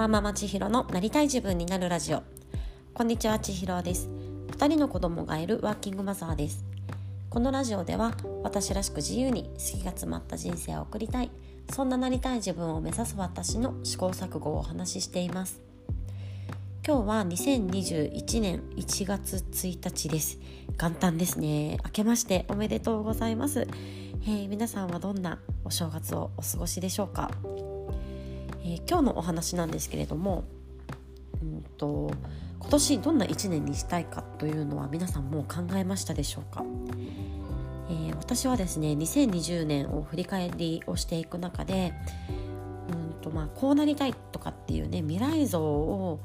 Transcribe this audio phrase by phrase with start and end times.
[0.00, 2.22] ワーママ千尋のなりたい自分になるラジオ。
[2.94, 4.08] こんにちは千尋です。
[4.48, 6.64] 2人の子供がいるワーキングマザーです。
[7.28, 11.30] このラジオでは私らしく自由に好きが詰まった人生を送りたい。
[11.70, 15.60] そんななりたい自分を目指す私の試行錯誤をお話ししています。
[16.86, 20.38] 今日は2021年1月1日です。
[20.80, 21.76] 元旦ですね。
[21.84, 23.68] 明けましておめでとうございます、
[24.22, 27.30] えー、皆さんはどんなお正月をお過ごしでしょうか？
[28.70, 30.44] えー、今日のお話なんですけれども、
[31.42, 32.12] うんと、
[32.60, 36.64] 今年どんな1年にしたいかというのは皆さんもう考えましたでしょうか、
[37.90, 41.92] えー、私はですね2020年を振り返りをしていく中で
[42.90, 46.20] うんと、まあ、こうなりたいとかっていうね未来像を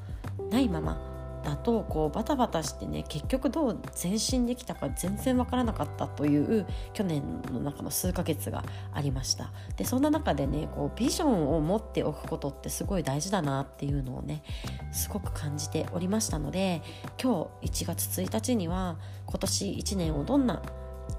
[0.52, 1.15] ないまま
[1.45, 8.63] だとこうバタバタしてね結局どう前進できたか全然わからなかったという去年の中の数ヶ月が
[8.94, 9.52] ありました。
[9.77, 14.44] でそんな中でねこうビジョンを持っておくことってすごい大事だなっていうのをね
[14.92, 16.81] すごく感じておりましたので
[17.22, 20.61] 今日1月1日には今年1年をどんな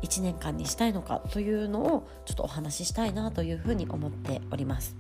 [0.02, 4.96] 1年間にしたいのかというのをちょっとお話ししたいなというふうに思っております。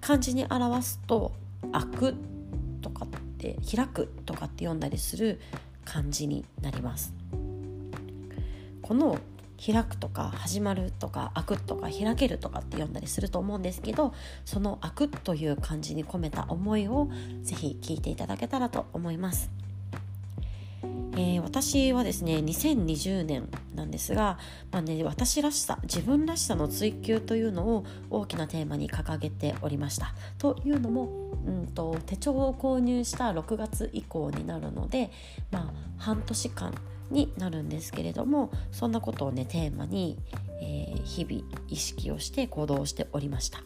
[0.00, 1.32] 漢字に表すと
[1.72, 2.14] 「開く」
[2.82, 3.06] とか
[3.44, 5.38] て開くとかって読んだりする
[5.84, 7.12] 漢字になります
[8.80, 9.18] この
[9.64, 17.08] 開くとか始まるとか開くとか開けるとかって読んだりすると思うんですけどその開くという漢字に込めた思いを
[17.42, 19.50] ぜひ聞いていただけたらと思います。
[21.16, 24.38] えー、私はですね2020年なんですが、
[24.70, 30.14] まあね、私らしさ自分らしさの追求というのを大きなテーマに掲げておりました。
[30.38, 31.08] というのも、
[31.46, 35.10] うんと、手帳を購入した6月以降になるので、
[35.50, 36.74] まあ、半年間
[37.10, 40.18] になるんですけれどもそんなことをねテーマに、
[40.60, 43.62] えー、日々意識をして行動しておりました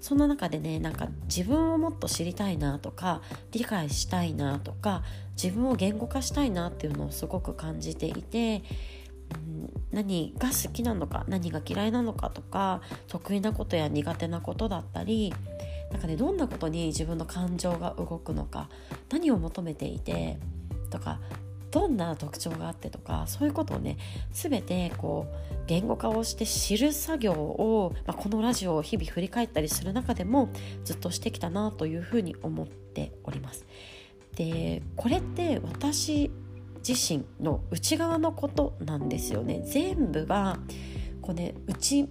[0.00, 3.22] そんな中でねなんか自分をもっと知りたいなとか
[3.52, 5.02] 理解したいなとか
[5.40, 8.62] 自分を言語化したいなっていうのをすごく感じていて
[9.90, 15.34] 何が好きなのか何が嫌いなのかとか得意なことや苦手なことだったり
[15.90, 18.68] なんかねどんなことに自分の感情が動くのか
[19.10, 20.38] 何を求めていて
[20.90, 21.20] とか
[21.70, 23.96] どんな特徴があってとかそういうことをね
[24.32, 30.50] 全てこう言語化をして知る作業を、まあ、このラジオを日々振り返ったりする中でも
[30.84, 33.66] ずっとしてきたなというふうに思っております。
[34.36, 36.30] でこれって私
[36.86, 39.62] 自身の内側のことなんですよね。
[39.66, 40.58] 全部が
[41.20, 42.08] こうね内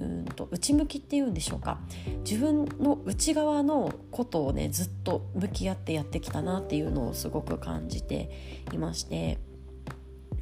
[0.00, 1.80] うんと内向きっていうんでしょうか。
[2.28, 8.30] 自分の内側のことをねずっと向き合ってやってきたなっていうのをすごく感じて
[8.72, 9.38] いまして。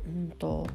[0.06, 0.66] うんと、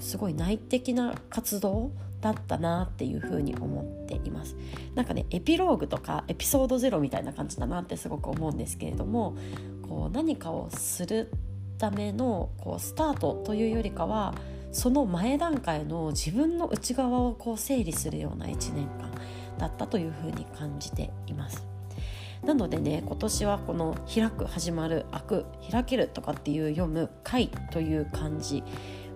[0.00, 1.90] すごい内的な活動
[2.20, 4.56] だったなっていうふうに思っています。
[4.94, 9.36] なんかねエピローグとかエピソードゼロみたいな感じだなってすごく思うんですけれども
[9.82, 11.30] こう何かをする
[11.84, 14.34] ためのこうスタートというよりかは
[14.72, 19.10] その前段階の自分の内側をこう整理するような1年間
[19.58, 21.66] だったというふうに感じています。
[22.42, 28.62] なのでね今年はこの「開く」「始まる」「開く」「開ける」とかっていう読む「回」という漢字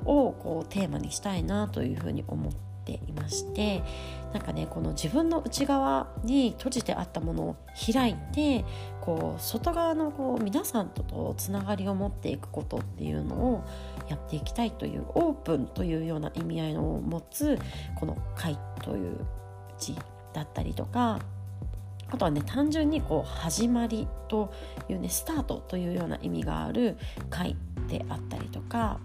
[0.05, 3.83] をこうテーマにしたいなというふうに思ってていまして
[4.33, 7.57] なんかねこの自分の内側に閉じてあったものを
[7.93, 8.65] 開いて
[9.01, 13.65] こう外側のこう皆さんととつながりを持っていくことっていうのを
[14.09, 17.59] やっていきたいというオープンというような意味合いを持つ
[17.97, 19.19] この「会」という
[19.79, 19.97] 字
[20.33, 21.19] だったりとか
[22.11, 24.53] あとはね単純にこう始まりと
[24.89, 26.97] いうねスタートというような意味がある
[27.29, 27.57] 「会」
[27.89, 28.99] であったりとか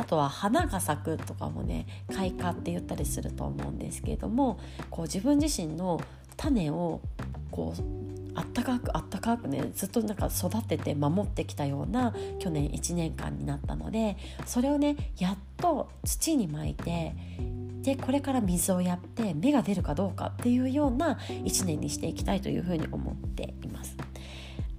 [0.00, 6.00] あとは花が咲くとかもね開花って言ったりすると思うんですけれどもこう自分自身の
[6.38, 7.02] 種を
[7.50, 7.82] こう
[8.34, 14.16] あったかくあったかくねずっとなんか育てて守ってきたような去年1年間になったので
[14.46, 17.14] それをねやっと土にまいて
[17.82, 24.09] でこれから水をやって芽が出るかどうかっていうような1年にしていきたいというふうに思っています。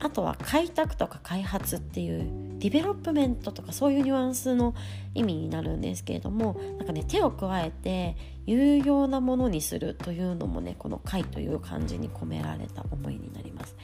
[0.04, 2.28] あとは開拓とか開発っていう
[2.58, 4.74] development とかそういうニュアンスの
[5.14, 8.18] 意味になるんですけれどもなんかね手を加えて
[8.48, 13.76] 有用なものにするというのもねこの「開」という漢字に込められた思いになります。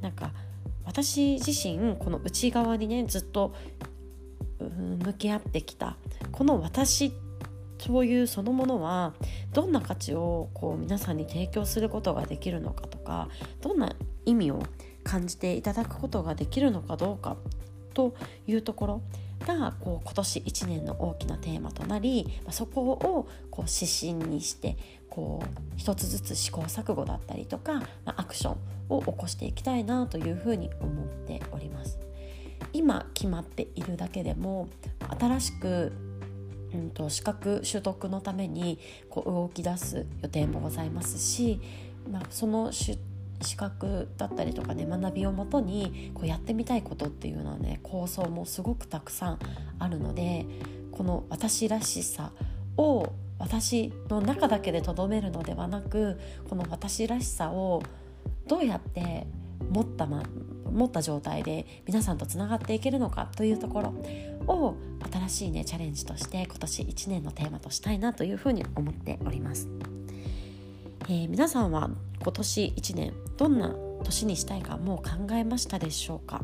[0.00, 0.32] なんか
[0.84, 3.54] 私自身この内側にねずっと
[4.60, 5.96] 向き合ってきた
[6.30, 7.12] この私
[7.78, 9.12] そういうそのものは
[9.52, 13.28] どんな価値をこう皆さんに提供することができるのかとか
[13.60, 14.62] どんな意味を
[15.04, 17.36] 感じていただくことができるのかどうか
[17.94, 18.14] と
[18.46, 19.02] いうところ
[19.46, 24.76] がこう今年1年の大きなテーマとなりそこをこう指針にして
[25.10, 28.56] こう一つずつ試行錯誤だったりとか、まアクション
[28.88, 31.98] を起こしていきたいなというふうに思っております。
[32.72, 34.68] 今決まっているだけでも
[35.18, 35.92] 新しく
[36.72, 38.78] うんと資格取得のために
[39.10, 41.60] こう動き出す予定もございますし、
[42.10, 42.98] まあ、その資
[43.70, 49.38] 格だったりとかね学びをもとにこうやってみたいことっていうのはね構想もすごくたくさん
[49.78, 50.46] あるので
[50.90, 52.32] この私らしさ
[52.76, 56.18] を私の中だけでとどめるのではなく
[56.48, 57.82] この私らしさを
[58.46, 59.26] どうやって
[59.70, 60.22] 持ったま
[60.70, 63.88] 持った状態で皆さんとつながっていけるのかというところ
[64.52, 64.76] を
[65.12, 69.68] 新しいねチャレンジとして今年1年のテーマとしたいなというふうに思っております、
[71.08, 71.90] えー、皆さんは
[72.22, 76.42] 今年1年どんな年にしたいかもう考えましたでしょうか？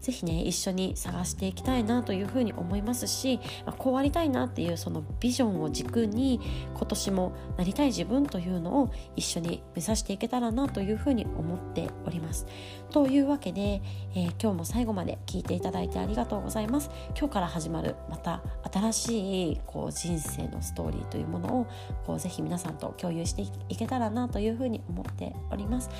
[0.00, 6.40] 是非ね一緒に探していきたいなというふうに思いますし、まあ、こうありたいなっていうそのビジョンを軸に
[6.74, 12.46] 今年もなりたい自分というのを一緒に目指していけたらなというふうに思っております。
[12.90, 13.82] というわけで、
[14.14, 16.90] えー、今日も最後まで聞いていただいてありがとうございます。
[17.18, 21.66] 今日から始まるまた新しいこう人生のストーリーというものを
[22.06, 25.90] こうぜひ皆さんと共有していけたらなというふうに思っております。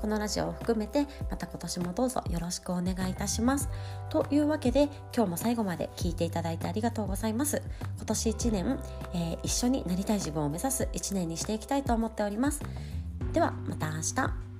[0.00, 3.68] このラジオを含めてまた今年もどうぞよろしくお願いいたします。
[4.10, 7.62] というわけで今日も最後まで聞いていただいてありがとうございます。
[7.96, 8.78] 今年1年、
[9.14, 12.60] えー、一緒になりたい自分を目指す1年にしていきたいと思っております。
[13.32, 14.51] ではまた明日。